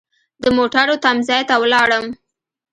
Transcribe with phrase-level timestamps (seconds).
[0.41, 2.05] د موټرو تم ځای ته ولاړم.